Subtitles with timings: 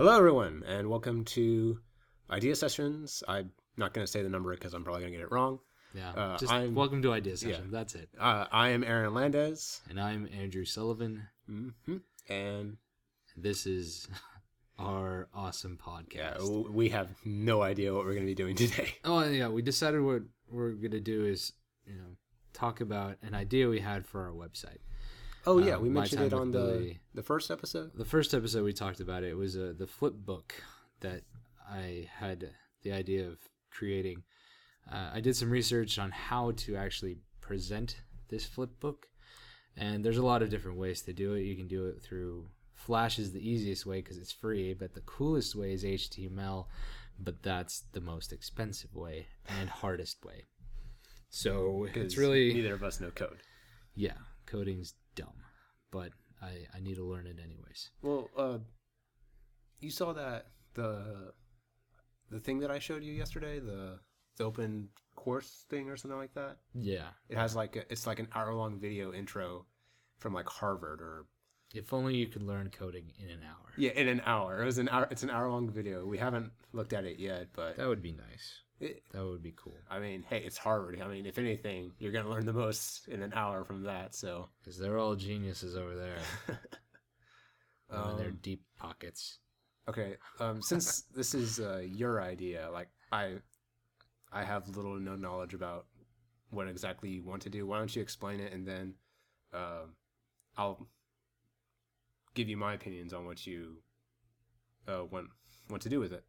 [0.00, 1.78] Hello, everyone, and welcome to
[2.30, 3.22] Idea Sessions.
[3.28, 5.58] I'm not going to say the number because I'm probably going to get it wrong.
[5.92, 6.12] Yeah.
[6.12, 7.70] Uh, just I'm- welcome to Idea Session.
[7.70, 8.08] That's it.
[8.18, 11.24] Uh, I am Aaron Landez, And I'm Andrew Sullivan.
[11.46, 11.68] hmm
[12.30, 12.78] and
[13.36, 14.08] This is
[14.78, 16.38] our awesome podcast.
[16.38, 18.94] w- we have no idea what we're going to be doing today.
[19.04, 21.52] Oh yeah, we decided what we're gonna do is
[21.84, 22.16] you know
[22.54, 24.78] talk about an idea we had for our website.
[25.46, 27.00] Oh yeah, Uh, we My mentioned it on the Billy.
[27.14, 27.92] the first episode.
[27.94, 30.54] The first episode we talked about it was uh, the flip book
[31.00, 31.22] that
[31.68, 32.50] I had
[32.82, 33.38] the idea of
[33.70, 34.22] creating.
[34.90, 39.06] Uh, I did some research on how to actually present this flip book,
[39.76, 41.42] and there's a lot of different ways to do it.
[41.42, 45.02] You can do it through Flash is the easiest way because it's free, but the
[45.02, 46.66] coolest way is HTML,
[47.18, 50.46] but that's the most expensive way and hardest way.
[51.28, 53.38] So it's really neither of us know code.
[53.94, 54.14] yeah,
[54.46, 55.34] coding's dumb,
[55.90, 56.10] but
[56.42, 57.90] I I need to learn it anyways.
[58.02, 58.58] Well, uh,
[59.80, 61.32] you saw that the
[62.30, 63.98] the thing that I showed you yesterday, the
[64.36, 66.56] the open course thing or something like that.
[66.74, 69.66] Yeah, It has like a, it's like an hour long video intro
[70.18, 71.26] from like Harvard or
[71.74, 73.72] If only you could learn coding in an hour.
[73.76, 74.62] yeah, in an hour.
[74.62, 75.08] It was an hour.
[75.10, 76.06] It's an hour long video.
[76.06, 78.60] We haven't looked at it yet, but That would be nice.
[78.80, 79.76] It, That would be cool.
[79.90, 81.00] I mean, hey, it's Harvard.
[81.00, 84.14] I mean, if anything, you're gonna learn the most in an hour from that.
[84.14, 86.18] So, Because they're all geniuses over there
[87.90, 89.38] in their um, deep pockets.
[89.88, 90.16] okay.
[90.38, 93.36] Um, since this is uh, your idea, like I,
[94.32, 95.86] I have little to no knowledge about
[96.50, 97.66] what exactly you want to do.
[97.66, 98.94] Why don't you explain it, and then
[99.52, 99.94] um,
[100.56, 100.88] I'll
[102.34, 103.76] give you my opinions on what you
[104.88, 105.28] uh, want
[105.68, 106.24] want to do with it.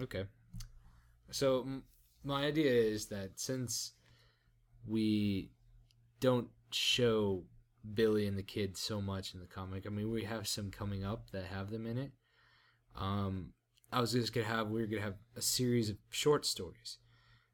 [0.00, 0.24] Okay.
[1.30, 1.84] So m-
[2.24, 3.92] my idea is that since
[4.86, 5.50] we
[6.20, 7.44] don't show
[7.94, 11.04] Billy and the kid so much in the comic, I mean we have some coming
[11.04, 12.12] up that have them in it.
[12.96, 13.52] Um,
[13.92, 16.98] I was just gonna have we are gonna have a series of short stories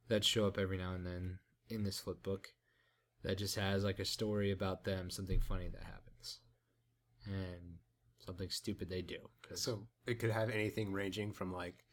[0.08, 1.38] that show up every now and then
[1.68, 2.52] in this flip book
[3.22, 6.40] that just has like a story about them, something funny that happens,
[7.24, 7.78] and
[8.24, 9.18] something stupid they do.
[9.54, 11.84] So it could have anything ranging from like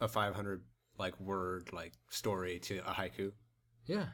[0.00, 0.62] a 500
[0.98, 3.32] like word like story to a haiku.
[3.86, 4.06] Yeah.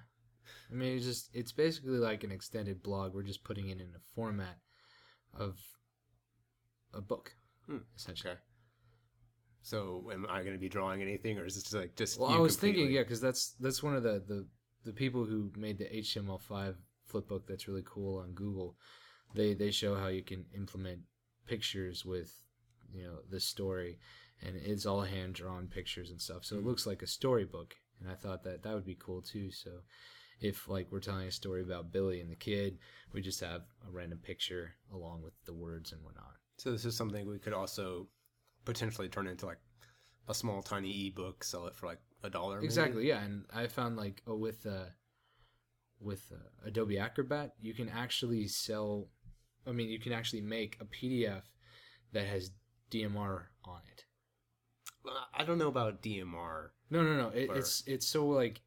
[0.71, 3.15] I mean, it's just it's basically like an extended blog.
[3.15, 4.59] We're just putting it in a format
[5.39, 5.59] of
[6.93, 7.35] a book,
[7.67, 8.31] Hmm, essentially.
[8.33, 8.41] Okay.
[9.63, 12.21] So am I going to be drawing anything, or is this just like just?
[12.21, 12.81] Well, I was completely?
[12.83, 14.47] thinking, yeah, because that's that's one of the, the
[14.85, 16.75] the people who made the HTML5
[17.07, 18.77] flip book that's really cool on Google.
[19.35, 21.01] They they show how you can implement
[21.47, 22.31] pictures with
[22.93, 23.99] you know the story,
[24.45, 26.45] and it's all hand drawn pictures and stuff.
[26.45, 26.67] So it Mhm.
[26.67, 29.51] looks like a storybook, and I thought that that would be cool too.
[29.51, 29.83] So
[30.41, 32.79] if like we're telling a story about Billy and the kid,
[33.13, 36.37] we just have a random picture along with the words and whatnot.
[36.59, 38.09] So this is something we could also
[38.65, 39.61] potentially turn into like
[40.29, 42.61] a small tiny ebook, sell it for like a dollar.
[42.61, 44.87] Exactly, yeah, and I found like oh, with uh,
[46.01, 49.09] with uh, Adobe Acrobat, you can actually sell.
[49.67, 51.43] I mean, you can actually make a PDF
[52.13, 52.51] that has
[52.91, 54.05] DMR on it.
[55.35, 56.69] I don't know about DMR.
[56.91, 57.29] No, no, no.
[57.29, 58.61] It, it's it's so like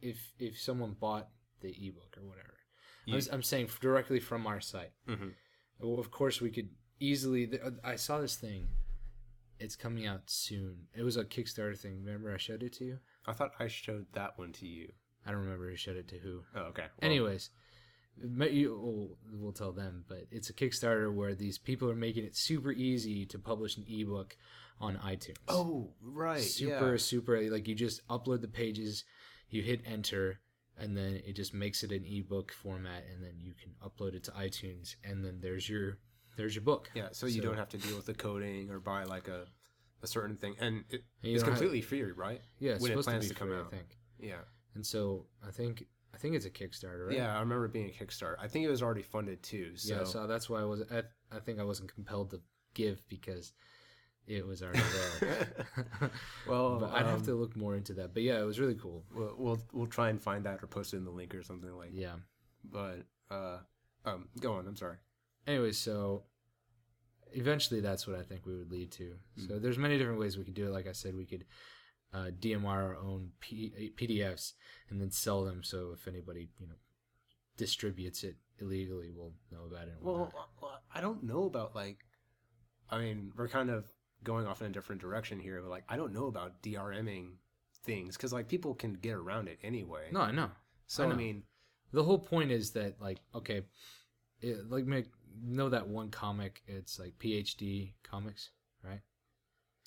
[0.00, 1.28] if if someone bought
[1.60, 2.54] the ebook or whatever,
[3.06, 4.92] You- I'm, I'm saying directly from our site.
[5.08, 5.32] Mhm.
[5.80, 6.70] Well, of course, we could
[7.00, 7.50] easily.
[7.84, 8.68] I saw this thing.
[9.60, 10.86] It's coming out soon.
[10.96, 12.04] It was a Kickstarter thing.
[12.04, 12.98] Remember, I showed it to you.
[13.26, 14.92] I thought I showed that one to you.
[15.26, 16.42] I don't remember who showed it to who.
[16.54, 16.82] Oh, okay.
[16.82, 17.50] Well, Anyways,
[18.16, 22.36] you, we'll, we'll tell them, but it's a Kickstarter where these people are making it
[22.36, 24.36] super easy to publish an ebook
[24.80, 25.36] on iTunes.
[25.48, 26.40] Oh, right.
[26.40, 26.96] super, yeah.
[26.96, 27.50] super.
[27.50, 29.04] Like you just upload the pages,
[29.50, 30.40] you hit enter,
[30.78, 34.24] and then it just makes it an ebook format, and then you can upload it
[34.24, 35.98] to iTunes, and then there's your
[36.36, 36.90] there's your book.
[36.94, 39.46] Yeah, so you don't have to deal with the coding or buy like a
[40.02, 42.40] a certain thing, and it, it's don't have- completely free, right?
[42.60, 43.66] Yeah, it's when it supposed plans to be to come free, out.
[43.66, 43.98] I think.
[44.20, 44.42] Yeah,
[44.74, 45.84] And so I think
[46.14, 47.16] I think it's a Kickstarter, right?
[47.16, 47.36] yeah.
[47.36, 48.36] I remember it being a Kickstarter.
[48.40, 49.76] I think it was already funded too.
[49.76, 50.04] So, yeah.
[50.04, 50.82] So that's why I was.
[50.90, 51.02] I,
[51.34, 52.40] I think I wasn't compelled to
[52.74, 53.52] give because
[54.28, 54.82] it was already
[55.20, 55.48] there.
[56.48, 58.14] well, but I'd have um, to look more into that.
[58.14, 59.04] But yeah, it was really cool.
[59.14, 61.74] We'll, we'll we'll try and find that or post it in the link or something
[61.76, 61.90] like.
[61.92, 62.16] Yeah.
[62.64, 63.58] But uh,
[64.04, 64.66] um, go on.
[64.66, 64.96] I'm sorry.
[65.46, 66.24] Anyway, so
[67.32, 69.14] eventually that's what I think we would lead to.
[69.48, 70.72] So there's many different ways we could do it.
[70.72, 71.46] Like I said, we could
[72.12, 74.52] uh, DMR our own P- PDFs
[74.90, 75.62] and then sell them.
[75.62, 76.74] So if anybody you know
[77.56, 79.96] distributes it illegally, we'll know about it.
[80.02, 80.48] Well, whatnot.
[80.60, 82.04] well, I don't know about like.
[82.90, 83.84] I mean, we're kind of
[84.24, 87.32] going off in a different direction here, but like, I don't know about DRMing
[87.84, 90.08] things because like people can get around it anyway.
[90.12, 90.50] no, I know.
[90.86, 91.42] so I I, mean,
[91.92, 93.62] the whole point is that like okay
[94.40, 95.06] it, like make
[95.42, 98.50] know that one comic it's like phd comics
[98.82, 99.00] right?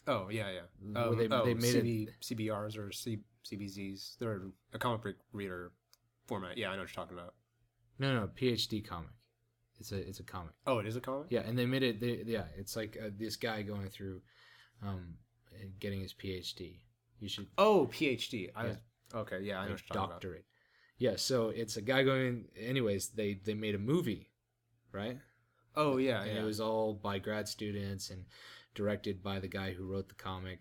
[0.07, 1.01] Oh yeah, yeah.
[1.01, 4.17] Um, they- oh, they made it- CBRs or C, CBZs.
[4.17, 4.41] They're
[4.73, 5.71] a comic book reader
[6.25, 6.57] format.
[6.57, 7.35] Yeah, I know what you're talking about.
[7.99, 9.11] No, no, PhD comic.
[9.81, 10.53] It's a it's a comic.
[10.67, 11.27] Oh, it is a comic.
[11.31, 11.99] Yeah, and they made it.
[11.99, 14.21] They, yeah, it's like uh, this guy going through,
[14.83, 15.15] um,
[15.79, 16.81] getting his PhD.
[17.19, 18.51] You should Oh, PhD.
[18.55, 18.75] I, Yeah.
[19.13, 20.09] Okay, yeah, I know like, what you're talking about.
[20.21, 20.45] doctorate.
[20.99, 22.45] Yeah, so it's a guy going.
[22.55, 24.29] Anyways, they they made a movie,
[24.91, 25.17] right?
[25.75, 26.41] Oh yeah, and yeah.
[26.41, 28.25] it was all by grad students and
[28.75, 30.59] directed by the guy who wrote the comic.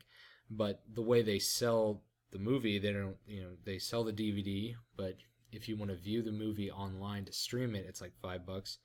[0.50, 2.02] But the way they sell
[2.32, 5.16] the movie, they don't, you know, they sell the DVD, but
[5.52, 8.78] if you want to view the movie online to stream it, it's like five bucks.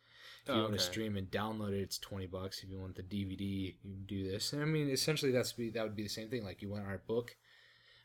[0.48, 2.62] If you Oh, want to stream and download it, it's twenty bucks.
[2.64, 4.54] If you want the DVD, you do this.
[4.54, 6.44] And I mean, essentially, that's be that would be the same thing.
[6.44, 7.36] Like you want our book,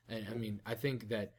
[0.08, 1.34] and I mean, I think that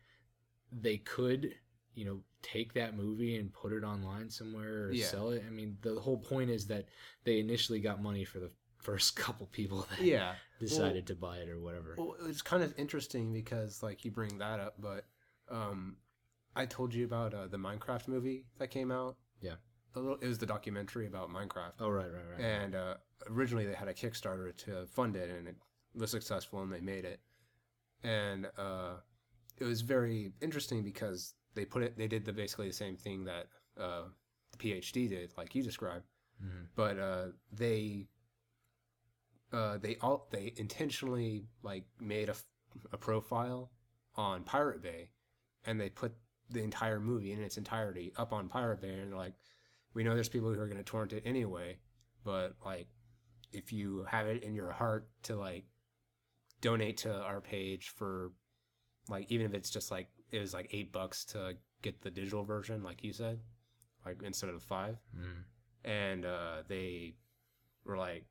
[0.71, 1.55] they could,
[1.95, 5.07] you know, take that movie and put it online somewhere or Yeah.
[5.07, 5.43] sell it.
[5.45, 6.85] I mean, the whole point is that
[7.23, 10.35] they initially got money for the first couple people that yeah.
[10.59, 11.95] decided to buy it or whatever.
[11.97, 15.05] Well, it's kind of interesting because like you bring that up, but
[15.49, 15.97] um,
[16.55, 19.17] I told you about uh, the Minecraft movie that came out.
[19.41, 19.55] Yeah.
[19.95, 22.39] A little, it was the documentary about Minecraft, oh, right, right, right.
[22.41, 22.95] and uh,
[23.29, 25.55] originally they had a Kickstarter to fund it, and it
[25.93, 27.19] was successful, and they made it.
[28.03, 28.93] And uh,
[29.59, 33.25] it was very interesting because they put it, they did the basically the same thing
[33.25, 33.47] that
[33.79, 34.03] uh,
[34.51, 36.05] the PhD did, like you described
[36.43, 36.67] Mhm.
[36.75, 38.07] but uh, they
[39.53, 42.35] uh, they all they intentionally like made a,
[42.93, 43.71] a profile
[44.15, 45.09] on Pirate Bay,
[45.65, 46.13] and they put
[46.49, 49.33] the entire movie in its entirety up on Pirate Bay, and they're like,
[49.93, 51.77] we know there's people who are going to torrent it anyway,
[52.23, 52.87] but like,
[53.51, 55.65] if you have it in your heart to like
[56.61, 58.31] donate to our page for
[59.09, 62.43] like even if it's just like it was like eight bucks to get the digital
[62.43, 63.39] version, like you said,
[64.05, 65.43] like instead of five Mhm.
[65.83, 67.15] and uh, they
[67.83, 68.25] were like,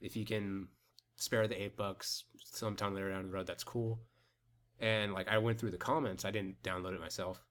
[0.00, 0.68] if you can
[1.16, 4.00] spare the eight bucks sometime later down the road, that's cool.
[4.78, 7.44] And like I went through the comments, I didn't download it myself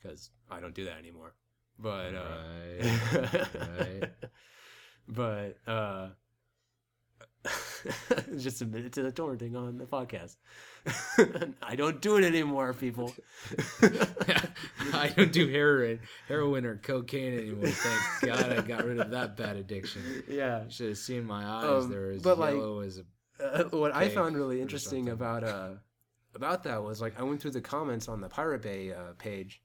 [0.00, 1.34] because I don't do that anymore.
[1.78, 2.38] But uh,
[2.80, 3.46] Right,
[3.78, 4.10] right.
[5.08, 6.08] but uh,
[8.38, 10.36] just a minute to the torrenting on the podcast.
[11.62, 13.12] I don't do it anymore, people.
[14.92, 17.68] I don't do heroin, heroin or cocaine anymore.
[17.68, 20.02] Thank God I got rid of that bad addiction.
[20.28, 20.64] yeah.
[20.64, 21.84] You should have seen my eyes.
[21.84, 23.04] Um, They're as but, like, yellow as a.
[23.44, 25.70] Uh, what I found really interesting about uh
[26.36, 29.60] about that was like I went through the comments on the Pirate Bay uh, page,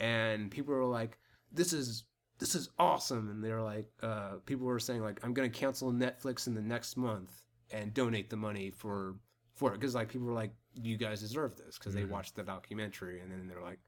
[0.00, 1.18] and people were like,
[1.54, 2.04] "This is
[2.38, 6.46] this is awesome," and they're like, uh, people were saying like, "I'm gonna cancel Netflix
[6.46, 9.16] in the next month and donate the money for
[9.54, 12.08] for it," because like people were like, "You guys deserve this," because they Mhm.
[12.10, 13.80] watched the documentary, and then they're like,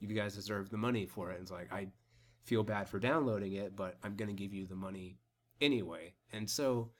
[0.00, 1.92] "You guys deserve the money for it." And it's like I
[2.44, 5.18] feel bad for downloading it, but I'm gonna give you the money
[5.60, 6.92] anyway, and so.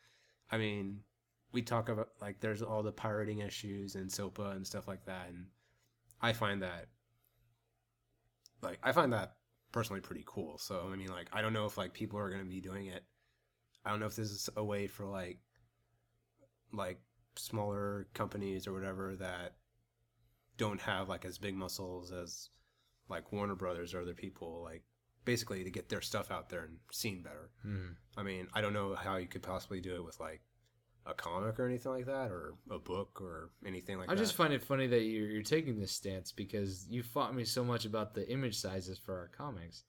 [0.52, 1.04] I mean,
[1.52, 5.28] we talk about like there's all the pirating issues and SOPA and stuff like that,
[5.28, 5.46] and
[6.20, 6.88] I find that
[8.60, 9.36] like I find that
[9.72, 10.58] personally pretty cool.
[10.58, 13.04] So I mean, like I don't know if like people are gonna be doing it.
[13.84, 15.38] I don't know if this is a way for like
[16.72, 17.00] like
[17.36, 19.54] smaller companies or whatever that
[20.56, 22.50] don't have like as big muscles as
[23.08, 24.82] like Warner Brothers or other people like
[25.24, 27.50] basically to get their stuff out there and seen better.
[27.66, 27.96] Mhm.
[28.16, 30.42] I mean, I don't know how you could possibly do it with like
[31.06, 34.20] a comic or anything like that, or a book or anything like I that.
[34.20, 37.44] I just find it funny that you're, you're taking this stance because you fought me
[37.44, 39.84] so much about the image sizes for our comics.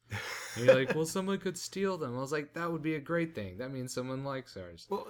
[0.55, 2.15] And you're like, well, someone could steal them.
[2.17, 3.57] I was like, that would be a great thing.
[3.57, 4.87] That means someone likes ours.
[4.89, 5.07] well,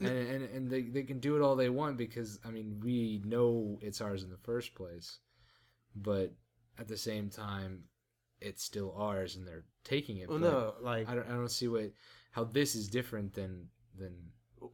[0.00, 3.22] And, and, and they, they can do it all they want because, I mean, we
[3.24, 5.18] know it's ours in the first place.
[5.96, 6.32] But
[6.78, 7.84] at the same time,
[8.40, 10.28] it's still ours and they're taking it.
[10.28, 11.90] well, But no, like I don't, I don't see what
[12.30, 13.66] how this is different than
[13.98, 14.14] than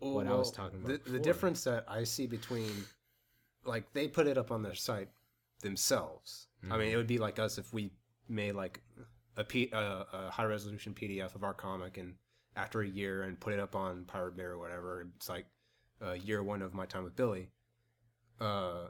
[0.01, 2.71] well, what I was talking about The, the difference that I see between
[3.65, 5.09] like they put it up on their site
[5.61, 6.49] themselves.
[6.71, 7.91] I mean, it would be like us if we
[8.29, 8.81] made like
[9.37, 12.15] a, P, uh, a high resolution PDF of our comic and
[12.57, 15.07] after a year and put it up on Pirate Bay or whatever.
[15.17, 15.47] It's like
[16.03, 17.51] uh, year one of my time with Billy.
[18.41, 18.89] Uh,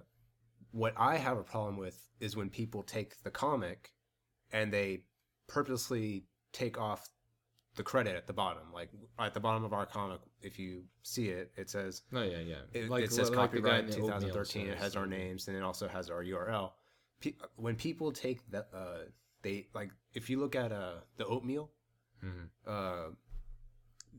[0.71, 3.93] what I have a problem with is when people take the comic
[4.53, 5.05] and they
[5.47, 7.09] purposely take off
[7.77, 8.63] the credit at the bottom.
[8.73, 12.39] Like at the bottom of our comic, if you see it, it says oh yeah
[12.39, 14.67] yeah it, like it says like the guy in copyright 2013.
[14.69, 16.73] It has our names and it also has our URL.
[17.21, 19.05] Pe- when people take that, uh,
[19.43, 21.71] they like if you look at uh the oatmeal,
[22.25, 22.49] Mhm.
[22.67, 23.11] uh,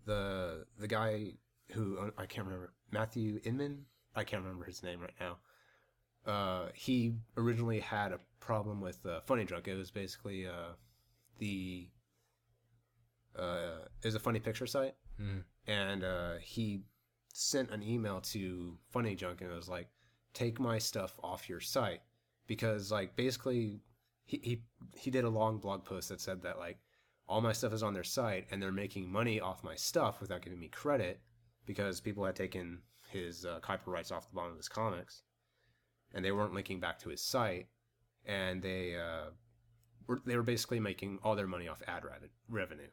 [0.05, 1.33] the the guy
[1.71, 3.85] who uh, I can't remember Matthew Inman.
[4.15, 5.38] I can't remember his name right now.
[6.25, 9.67] Uh, he originally had a problem with uh, Funny Junk.
[9.67, 10.74] It was basically uh,
[11.39, 11.88] the
[13.38, 14.96] uh, it was a funny picture site.
[15.20, 15.44] Mhm.
[15.68, 16.84] and uh, he
[17.34, 19.88] sent an email to Funny Junk and it was like,
[20.34, 22.01] take my stuff off your site.
[22.48, 23.80] Because like basically
[24.25, 24.63] he he
[24.94, 26.77] he did a long blog post that said that like
[27.27, 30.42] all my stuff is on their site and they're making money off my stuff without
[30.44, 31.20] giving me credit
[31.65, 35.24] because people had taken his uh, copyrights off the bottom of his comics
[36.13, 37.68] and they weren't linking back to his site
[38.25, 39.32] and they uh,
[40.08, 42.04] were they were basically making all their money off ad
[42.50, 42.89] revenue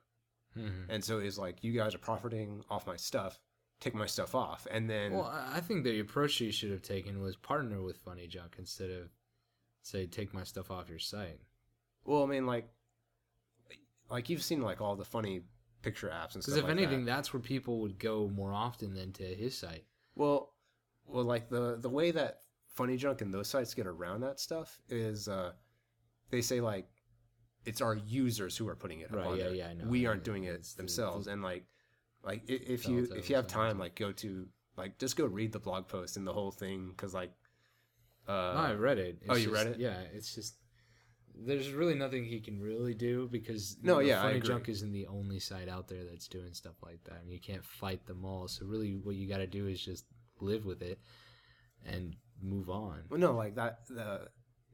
[0.57, 0.87] Mhm.
[0.89, 3.39] and so it's like you guys are profiting off my stuff
[3.81, 7.21] take my stuff off and then Well, I think the approach you should have taken
[7.21, 9.11] was partner with Funny Junk instead of
[9.83, 11.41] say take my stuff off your site.
[12.05, 12.69] well i mean like
[14.11, 15.43] like you've seen like all the funny
[15.83, 17.13] picture apps and Because if like anything, that.
[17.17, 19.85] that's where people would go more often than to his site.
[20.15, 20.55] Well,
[21.07, 24.81] well, like the the way that Funny Junk and those sites get around that stuff
[24.89, 25.53] is uh,
[26.31, 26.87] they say like
[27.65, 29.55] it's our users who are putting it up Right, on yeah, there.
[29.55, 29.85] yeah, I know.
[29.87, 31.65] We aren't doing it themselves, the- and like
[32.25, 35.59] like if you if you have time, like go to like just go read the
[35.59, 37.33] blog post and the whole thing because like
[38.29, 39.19] uh, no, I read it.
[39.23, 39.81] It's oh, you just- read it?
[39.81, 40.57] Yeah, it's just
[41.35, 44.41] there's really nothing he can really do because No, know, yeah, I Funny.
[44.41, 47.65] Junk isn't the only site out there that's doing stuff like that, and you can't
[47.65, 48.49] fight them all.
[48.49, 50.05] So really, what you got to do is just
[50.41, 51.01] live with it
[51.87, 53.05] and move on.
[53.09, 53.87] Well, no, like that.
[53.89, 54.29] The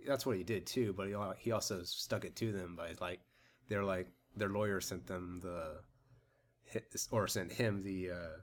[0.06, 0.92] that's what he did too.
[0.96, 3.20] But he he also stuck it to them by like
[3.68, 5.80] they're like their lawyer sent them the
[7.10, 8.36] or sent him the uh,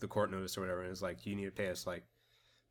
[0.00, 2.04] the court notice or whatever, and it was like you need to pay us like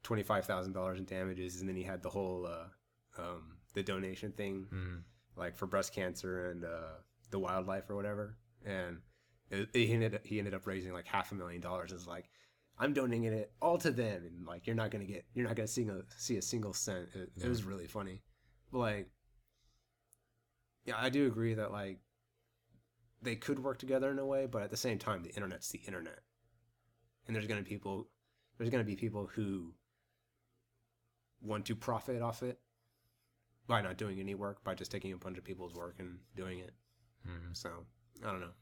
[0.04, 3.84] twenty five thousand dollars in damages, and then he had the whole uh, um, the
[3.84, 5.04] donation thing Mhm.
[5.38, 6.96] like for breast cancer and uh,
[7.30, 9.02] the wildlife or whatever, and
[9.50, 11.92] it, he ended he ended up raising like half a million dollars.
[11.92, 12.30] It's like
[12.82, 15.68] I'm donating it all to them, and like you're not gonna get you're not gonna
[15.68, 17.10] see a see a single cent.
[17.14, 18.24] It, it was really funny,
[18.72, 19.10] but like
[20.86, 22.00] yeah, I do agree that like
[23.22, 25.78] they could work together in a way, but at the same time, the internet's the
[25.86, 26.22] internet,
[27.28, 28.10] and there's gonna be people
[28.58, 29.76] there's gonna be people who
[31.40, 32.60] want to profit off it
[33.68, 36.58] by not doing any work by just taking a bunch of people's work and doing
[36.60, 36.74] it.
[37.28, 37.56] Mhm.
[37.56, 37.86] So
[38.24, 38.54] I don't know.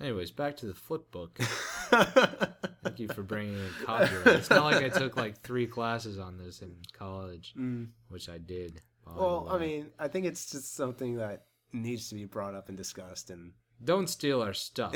[0.00, 1.38] Anyways, back to the flip book.
[1.90, 4.26] Thank you for bringing in copyright.
[4.26, 7.88] It's not like I took like three classes on this in college, Mm.
[8.08, 8.82] which I did.
[9.06, 12.76] Well, I mean, I think it's just something that needs to be brought up and
[12.76, 13.52] discussed, and
[13.84, 14.92] don't steal our stuff.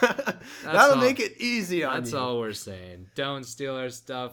[0.64, 0.96] that'll all.
[0.96, 2.18] make it easy on That's you.
[2.18, 3.08] all we're saying.
[3.14, 4.32] Don't steal our stuff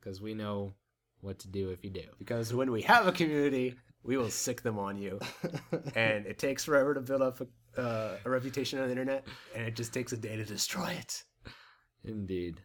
[0.00, 0.74] because we know
[1.20, 2.04] what to do if you do.
[2.18, 5.20] Because when we have a community, we will sick them on you,
[5.94, 9.66] and it takes forever to build up a, uh, a reputation on the internet, and
[9.66, 11.24] it just takes a day to destroy it.
[12.04, 12.60] Indeed.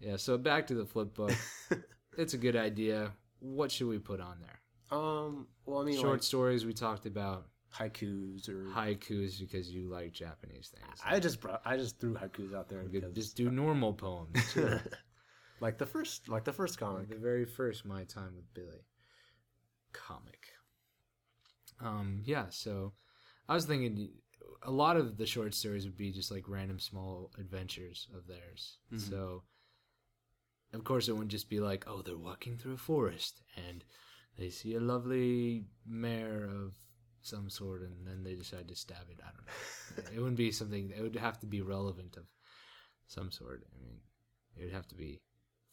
[0.00, 1.32] Yeah, so back to the flip book.
[2.18, 3.12] it's a good idea.
[3.40, 4.98] What should we put on there?
[4.98, 5.46] Um.
[5.66, 10.72] Well, I mean, Short stories we talked about, haikus or haikus because you like Japanese
[10.74, 11.00] things.
[11.04, 12.84] I just brought, I just threw haikus out there.
[13.12, 14.52] Just do normal poems.
[14.52, 14.78] too.
[15.60, 17.08] like the first, like the first comic.
[17.08, 18.84] the very first My Time with Billy
[19.94, 20.48] comic.
[21.80, 22.92] Um, yeah, so
[23.48, 24.10] I was thinking
[24.64, 28.78] a lot of the short stories would be just like random small adventures of theirs.
[28.92, 29.00] Mhm.
[29.00, 29.44] So,
[30.72, 33.84] of course, it wouldn't just be like, oh, they're walking through a forest and
[34.36, 36.74] they see a lovely mare of
[37.20, 39.20] some sort and then they decide to stab it.
[39.22, 40.12] I don't know.
[40.14, 42.24] it wouldn't be something, it would have to be relevant of
[43.06, 43.64] some sort.
[43.72, 44.00] I mean,
[44.56, 45.20] it would have to be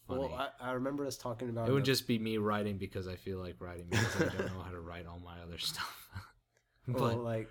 [0.06, 0.20] funny.
[0.20, 1.68] Well, I, I remember us talking about.
[1.68, 4.62] It would just be me writing because I feel like writing because I don't know
[4.62, 6.08] how to write all my other stuff.
[6.86, 7.48] but well, like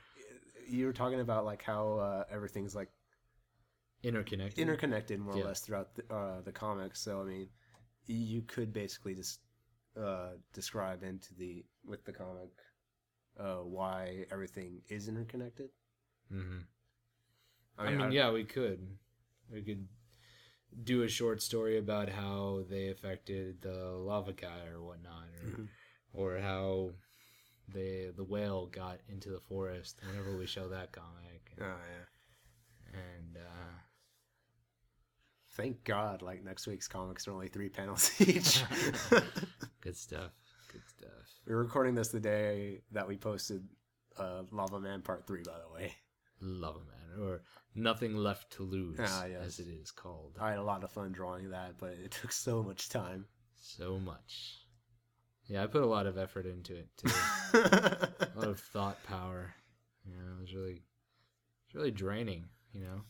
[0.71, 2.89] you were talking about like how uh, everything's like
[4.03, 4.59] interconnected.
[4.59, 5.43] interconnected more Yeah.
[5.43, 7.01] or less throughout the, uh, the comics.
[7.01, 7.49] So I mean,
[8.07, 9.41] you could basically just
[9.99, 12.49] uh, describe into the with the comic
[13.39, 15.69] uh, why everything is interconnected.
[16.31, 16.59] Mm-hmm.
[17.77, 18.87] I mean, yeah, we could.
[19.51, 19.87] We could
[20.83, 25.67] do a short story about how they affected the lava guy or whatnot, or Mhm.
[26.13, 26.91] or how
[27.73, 29.99] they the whale got into the forest.
[30.07, 32.99] Whenever we show that comic, Oh yeah.
[32.99, 33.73] and uh,
[35.53, 38.63] Thank God, like next week's comics are only three panels each.
[39.81, 40.31] good stuff.
[40.71, 41.09] Good stuff.
[41.45, 43.67] We're recording this the day that we posted
[44.17, 45.93] uh, Lava Man Part Three, by the way.
[46.39, 47.41] Lava Man, or
[47.75, 49.45] Nothing Left to Lose, Ah, yes.
[49.45, 50.37] as it is called.
[50.39, 53.25] I had a lot of fun drawing that, but it took so much time.
[53.57, 54.60] so much.
[55.47, 57.11] Yeah, I put a lot of effort into it too.
[57.53, 59.53] a lot of thought power.
[60.05, 60.83] You know, it was really,
[61.65, 62.45] it's really draining.
[62.73, 63.01] You know,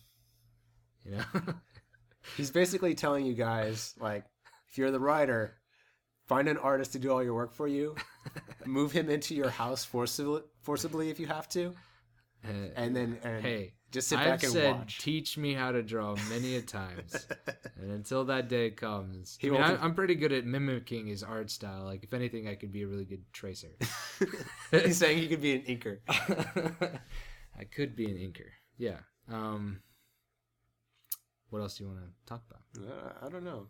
[1.03, 1.23] you know.
[2.37, 4.25] He's basically telling you guys, like,
[4.69, 5.55] if you're the writer,
[6.27, 7.95] find an artist to do all your work for you,
[8.65, 11.73] move him into your house forcibly, forcibly if you have to,
[12.43, 14.99] and then and hey, just sit I've back and said, watch.
[14.99, 17.27] teach me how to draw many a times,
[17.79, 21.07] and until that day comes, He I mean, won't- I, I'm pretty good at mimicking
[21.07, 21.83] his art style.
[21.83, 23.69] Like, if anything, I could be a really good tracer.
[24.71, 25.99] He's saying he could be an inker.
[27.59, 28.47] I could be an inker.
[28.77, 28.97] Yeah.
[29.29, 29.81] Um.
[31.49, 32.87] What else do you want to talk about?
[32.89, 33.67] Uh, I don't know.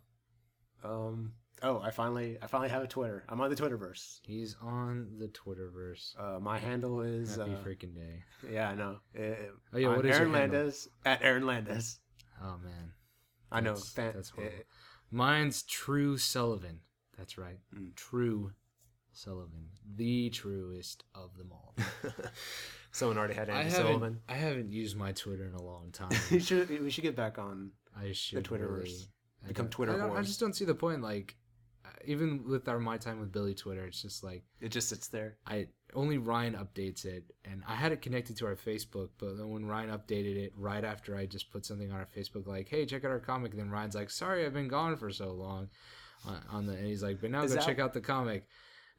[0.84, 1.34] Um.
[1.64, 3.24] Oh, I finally, I finally have a Twitter.
[3.30, 4.20] I'm on the Twitterverse.
[4.24, 6.16] He's on the Twitterverse.
[6.20, 7.36] Uh, my handle is.
[7.36, 8.24] Happy Uh, freaking day.
[8.52, 8.98] yeah, I know.
[9.18, 9.22] Uh,
[9.74, 10.32] Oh, yeah, I'm what is Aaron?
[10.32, 12.00] Landis at Aaron Landis.
[12.42, 12.94] Oh man.
[13.52, 13.72] I know.
[13.74, 14.58] That's- Fan, that's uh, horrible.
[15.12, 16.80] Mine's True Sullivan.
[17.18, 17.60] That's right.
[17.76, 17.94] Mm.
[17.96, 18.54] True
[19.12, 19.68] Sullivan.
[19.96, 21.76] The truest of them all.
[22.92, 24.20] someone already had I Andy haven't, Sullivan.
[24.28, 26.10] I haven't used my Twitter in a long time.
[26.32, 27.72] we should we should get back on.
[27.96, 28.84] I should the Twitterverse.
[28.84, 29.08] really-
[29.48, 31.02] Become Twitter I, I just don't see the point.
[31.02, 31.36] Like,
[32.06, 35.38] even with our my time with Billy Twitter, it's just like It just sits there.
[35.46, 39.10] I only Ryan updates it, and I had it connected to our Facebook.
[39.18, 42.48] But then when Ryan updated it, right after I just put something on our Facebook,
[42.48, 45.32] like, "Hey, check out our comic," then Ryan's like, "Sorry, I've been gone for so
[45.34, 45.70] long,"
[46.26, 48.48] on, on the and he's like, "But now Is go that- check out the comic,"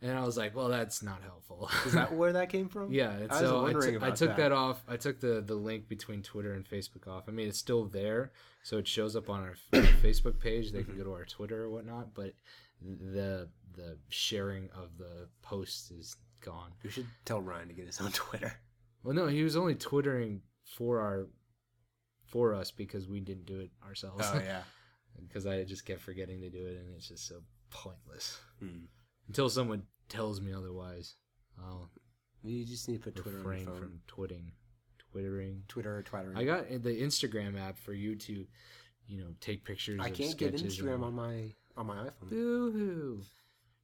[0.03, 2.93] and I was like, "Well, that's not helpful." Is that where that came from?
[3.01, 4.37] Yeah, and I was so I, wondering took- I about took that.
[4.37, 4.53] that.
[4.53, 4.85] off.
[4.87, 7.25] I took the the link between Twitter and Facebook off.
[7.29, 8.33] I mean, it's still there,
[8.65, 9.55] so it shows up on our,
[10.03, 10.73] Facebook page.
[10.73, 10.91] They Mm-hmm.
[10.91, 12.35] can go to our Twitter or whatnot, but
[12.85, 16.73] the the sharing of the posts is gone.
[16.83, 18.53] We should tell Ryan to get his on Twitter.
[19.03, 21.27] Well, no, he was only twittering for our
[22.27, 24.25] for us because we didn't do it ourselves.
[24.27, 24.63] Oh yeah.
[25.29, 28.39] because I just kept forgetting to do it, and it's just so pointless.
[28.59, 28.87] Hmm.
[29.29, 31.17] Until someone tells me otherwise,
[31.59, 31.91] I'll
[32.43, 33.81] You just need to put Twitter on refrain your phone.
[33.81, 34.53] from twitting,
[35.11, 35.63] twittering.
[35.69, 36.33] Twitter or Twitter.
[36.37, 38.47] I got the Instagram app for you to,
[39.07, 40.01] you know, take pictures.
[40.03, 42.31] I can't get Instagram on my on my iPhone.
[42.31, 43.23] Boo hoo!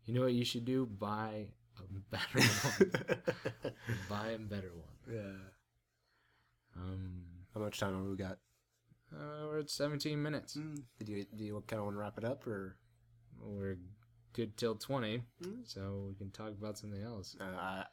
[0.04, 0.86] You know what you should do?
[0.86, 1.46] Buy
[1.78, 3.72] a better one.
[4.08, 5.14] Buy a better one.
[5.14, 5.38] yeah.
[6.76, 7.22] Um,
[7.54, 8.38] How much time have we got?
[9.12, 10.56] uh, we're at 17 minutes.
[10.56, 10.82] Mm.
[11.04, 12.76] Do you do you kind of want to wrap it up or?
[13.40, 13.76] We're
[14.32, 15.62] good till 20, Mm.
[15.64, 17.36] so we can talk about something else.
[17.40, 17.84] Uh, I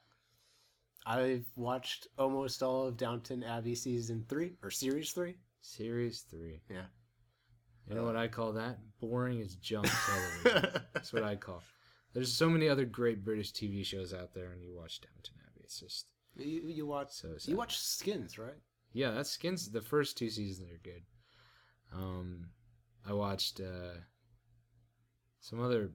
[1.06, 5.36] I've watched almost all of Downton Abbey season three or series three.
[5.62, 6.62] Series three.
[6.70, 6.86] Yeah.
[7.88, 8.78] You know what I call that?
[9.00, 9.88] Boring as junk
[10.43, 10.82] television.
[10.93, 11.62] That's what I call.
[12.13, 15.62] There's so many other great British TV shows out there, and you watch Downton Abbey.
[15.63, 17.50] It's just you, you watch so sad.
[17.50, 18.56] you watch Skins, right?
[18.93, 19.69] Yeah, that skins.
[19.69, 21.02] The first two seasons are good.
[21.93, 22.48] Um,
[23.08, 24.00] I watched uh,
[25.41, 25.91] some other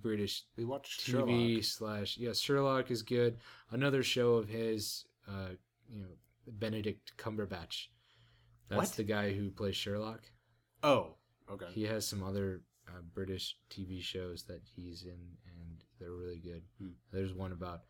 [0.00, 1.64] British We watched TV Sherlock.
[1.64, 3.38] slash yeah Sherlock is good.
[3.72, 5.50] Another show of his, uh,
[5.88, 6.08] you know,
[6.46, 7.88] Benedict Cumberbatch.
[8.68, 8.96] That's What?
[8.96, 10.22] the guy who plays Sherlock.
[10.82, 11.14] Oh,
[11.50, 11.66] okay.
[11.72, 15.10] He has some other uh, British TV shows that he's in,
[15.46, 16.62] and they're really good.
[16.80, 16.90] Hmm.
[17.12, 17.82] There's one about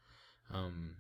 [0.53, 0.97] um,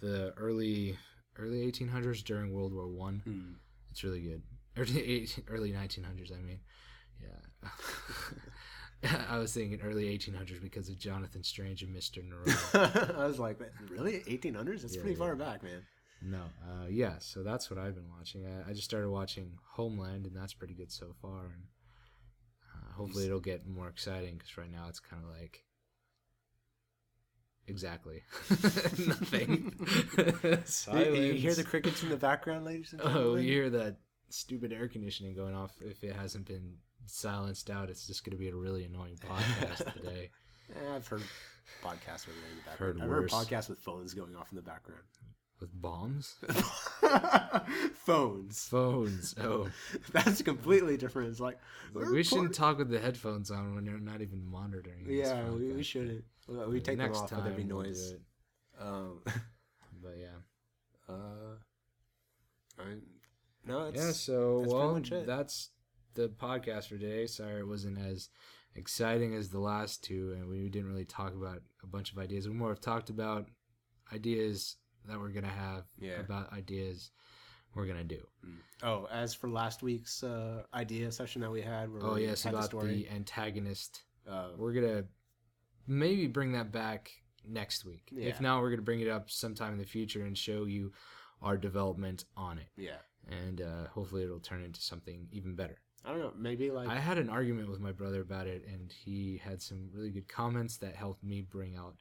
[0.00, 0.96] the early
[1.38, 3.22] early 1800s during World War One.
[3.24, 3.52] Hmm.
[3.90, 4.42] It's really good.
[4.76, 6.32] Early eight, early 1900s.
[6.36, 6.58] I mean,
[7.22, 7.68] yeah.
[9.30, 13.14] I was thinking early 1800s because of Jonathan Strange and Mister Norrell.
[13.16, 14.82] I was like, really, eighteen hundreds?
[14.82, 15.82] That's Yeah, pretty far back, man.
[16.24, 17.14] No, uh, yeah.
[17.18, 18.46] So that's what I've been watching.
[18.46, 21.44] I, I just started watching Homeland, and that's pretty good so far.
[21.44, 21.64] And
[22.72, 25.64] uh, hopefully, it'll get more exciting because right now it's kind of like
[27.66, 28.22] exactly
[29.06, 29.72] nothing.
[30.94, 33.96] You, you hear the crickets in the background, ladies and Oh, you hear that
[34.30, 35.72] stupid air conditioning going off.
[35.80, 39.92] If it hasn't been silenced out, it's just going to be a really annoying podcast
[39.92, 40.30] today.
[40.74, 41.22] Eh, I've heard
[41.82, 43.02] podcasts with in the Heard background.
[43.02, 45.02] I've heard podcasts with phones going off in the background.
[45.60, 46.34] With bombs?
[47.94, 48.68] phones.
[48.68, 49.34] Phones.
[49.40, 49.68] Oh.
[50.12, 51.30] That's completely different.
[51.30, 51.58] It's like
[51.94, 55.04] we shouldn't talk with the headphones on when they're not even monitoring.
[55.06, 55.84] this Yeah, we, we podcast.
[55.84, 56.24] shouldn't.
[56.48, 58.10] Well, We take Next them off with every time we'll do noise.
[58.12, 58.20] it.
[58.80, 59.20] Um,
[60.02, 61.14] But yeah.
[61.14, 61.56] uh,
[62.78, 62.84] I,
[63.66, 65.26] no, it's yeah, so that's pretty well, much it.
[65.26, 65.70] that's
[66.12, 67.26] the podcast for today.
[67.26, 68.28] Sorry it wasn't as
[68.74, 72.46] exciting as the last two, and we didn't really talk about a bunch of ideas.
[72.46, 73.46] We more have talked about
[74.12, 76.20] ideas that we're gonna have Yeah.
[76.20, 77.10] about ideas
[77.74, 78.24] we're gonna do.
[78.82, 82.42] Oh, as for last week's uh, idea session that we had, where Oh we yes,
[82.44, 84.02] had about story, the antagonist.
[84.28, 85.04] uh, We're gonna
[85.86, 87.10] maybe bring that back
[87.46, 88.08] next week.
[88.12, 88.28] Yeah.
[88.28, 90.92] If not, we're gonna bring it up sometime in the future and show you
[91.42, 95.78] our development on it, yeah, and uh, hopefully it'll turn into something even better.
[96.06, 98.90] I don't know, maybe like I had an argument with my brother about it, and
[98.92, 101.96] he had some really good comments that helped me bring out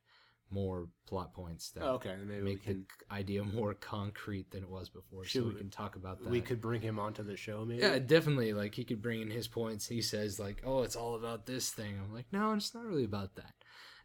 [0.53, 4.69] more plot points that oh, okay, maybe make can the idea more concrete than it
[4.69, 5.25] was before.
[5.25, 6.29] So we we- can talk about that.
[6.29, 7.81] we could bring him onto the show, maybe.
[7.81, 8.53] Yeah, definitely.
[8.53, 9.87] Like he could bring in his points.
[9.87, 13.05] He says like, "Oh, it's all about this thing." I'm like, "No, it's not really
[13.05, 13.53] about that."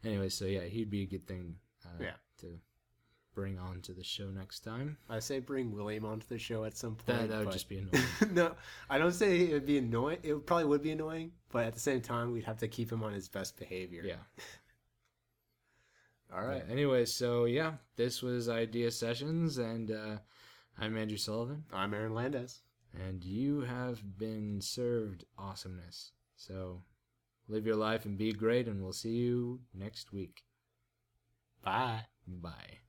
[0.03, 1.55] Anyway, so yeah, he'd be a good thing.
[1.85, 2.13] Uh, Yeah.
[2.41, 2.59] To
[3.35, 4.97] bring on to the show next time.
[5.09, 7.05] I say bring William onto the show at some point.
[7.19, 8.33] That, that would but- just be annoying.
[8.33, 8.55] no,
[8.89, 10.17] I don't say it would be annoying.
[10.23, 13.01] It probably would be annoying, but at the same time, we'd have to keep him
[13.03, 14.03] on his best behavior.
[14.05, 14.15] yeah.
[16.33, 16.63] All right.
[16.65, 20.17] Yeah, Anyway, so yeah, this was Idea Sessions, and uh,
[20.77, 22.59] I'm Andrew Sullivan, I'm Aaron Landez.
[22.93, 26.11] and you have been served awesomeness.
[26.35, 26.83] So
[27.47, 30.43] live your life and be great, and we'll see you next week.
[31.63, 32.05] Bye.
[32.27, 32.79] Bye.